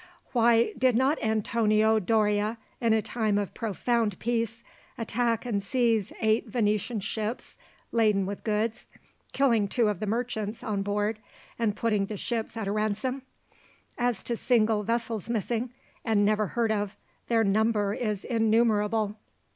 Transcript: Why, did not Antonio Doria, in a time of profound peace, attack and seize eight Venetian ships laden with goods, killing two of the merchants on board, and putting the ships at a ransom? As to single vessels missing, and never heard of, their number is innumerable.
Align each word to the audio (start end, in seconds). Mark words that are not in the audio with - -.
Why, 0.31 0.73
did 0.79 0.95
not 0.95 1.21
Antonio 1.21 1.99
Doria, 1.99 2.57
in 2.79 2.91
a 2.93 3.03
time 3.03 3.37
of 3.37 3.53
profound 3.53 4.17
peace, 4.17 4.63
attack 4.97 5.45
and 5.45 5.61
seize 5.61 6.11
eight 6.21 6.47
Venetian 6.47 7.01
ships 7.01 7.59
laden 7.91 8.25
with 8.25 8.43
goods, 8.43 8.87
killing 9.31 9.67
two 9.67 9.89
of 9.89 9.99
the 9.99 10.07
merchants 10.07 10.63
on 10.63 10.81
board, 10.81 11.19
and 11.59 11.75
putting 11.75 12.07
the 12.07 12.17
ships 12.17 12.57
at 12.57 12.67
a 12.67 12.71
ransom? 12.71 13.21
As 13.95 14.23
to 14.23 14.35
single 14.35 14.81
vessels 14.81 15.29
missing, 15.29 15.71
and 16.03 16.25
never 16.25 16.47
heard 16.47 16.71
of, 16.71 16.97
their 17.27 17.43
number 17.43 17.93
is 17.93 18.23
innumerable. 18.25 19.17